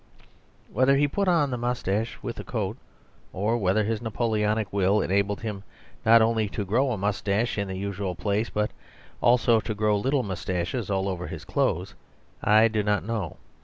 Whether 0.73 0.95
he 0.97 1.07
put 1.07 1.27
on 1.27 1.51
the 1.51 1.59
moustache 1.59 2.17
with 2.23 2.37
the 2.37 2.43
coat 2.43 2.75
or 3.31 3.59
whether 3.59 3.83
his 3.83 4.01
Napoleonic 4.01 4.73
will 4.73 4.99
enabled 4.99 5.41
him 5.41 5.61
not 6.03 6.23
only 6.23 6.49
to 6.49 6.65
grow 6.65 6.89
a 6.91 6.97
moustache 6.97 7.55
in 7.55 7.67
the 7.67 7.77
usual 7.77 8.15
place, 8.15 8.49
but 8.49 8.71
also 9.21 9.59
to 9.59 9.75
grow 9.75 9.95
little 9.95 10.23
moustaches 10.23 10.89
all 10.89 11.07
over 11.07 11.27
his 11.27 11.45
clothes, 11.45 11.93
I 12.43 12.67
do 12.67 12.81
not 12.81 13.05
know. 13.05 13.37